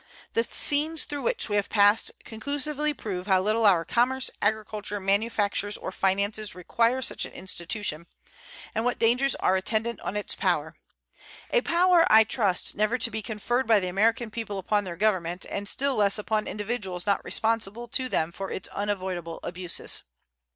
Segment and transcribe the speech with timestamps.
[0.33, 5.77] The scenes through which we have passed conclusively prove how little our commerce, agriculture, manufactures,
[5.77, 8.07] or finances require such an institution,
[8.73, 10.75] and what dangers are attendant on its power
[11.51, 15.45] a power, I trust, never to be conferred by the American people upon their Government,
[15.47, 20.01] and still less upon individuals not responsible to them for its unavoidable abuses.